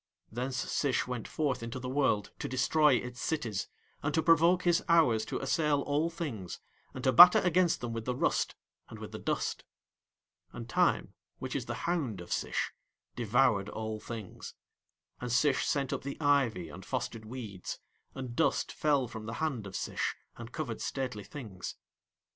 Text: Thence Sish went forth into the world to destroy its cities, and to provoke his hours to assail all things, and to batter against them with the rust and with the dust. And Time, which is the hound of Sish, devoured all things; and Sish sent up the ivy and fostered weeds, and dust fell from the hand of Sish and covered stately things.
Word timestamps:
Thence 0.31 0.57
Sish 0.57 1.05
went 1.05 1.27
forth 1.27 1.61
into 1.61 1.77
the 1.77 1.87
world 1.87 2.31
to 2.39 2.47
destroy 2.49 2.95
its 2.95 3.21
cities, 3.21 3.67
and 4.01 4.11
to 4.15 4.23
provoke 4.23 4.63
his 4.63 4.83
hours 4.89 5.23
to 5.25 5.37
assail 5.37 5.81
all 5.81 6.09
things, 6.09 6.59
and 6.95 7.03
to 7.03 7.11
batter 7.11 7.37
against 7.41 7.81
them 7.81 7.93
with 7.93 8.05
the 8.05 8.15
rust 8.15 8.55
and 8.89 8.97
with 8.97 9.11
the 9.11 9.19
dust. 9.19 9.63
And 10.53 10.67
Time, 10.67 11.13
which 11.37 11.55
is 11.55 11.67
the 11.67 11.85
hound 11.85 12.19
of 12.19 12.33
Sish, 12.33 12.71
devoured 13.15 13.69
all 13.69 13.99
things; 13.99 14.55
and 15.19 15.31
Sish 15.31 15.67
sent 15.67 15.93
up 15.93 16.01
the 16.01 16.19
ivy 16.19 16.67
and 16.69 16.83
fostered 16.83 17.25
weeds, 17.25 17.77
and 18.15 18.35
dust 18.35 18.71
fell 18.71 19.07
from 19.07 19.27
the 19.27 19.33
hand 19.33 19.67
of 19.67 19.75
Sish 19.75 20.15
and 20.35 20.51
covered 20.51 20.81
stately 20.81 21.23
things. 21.23 21.75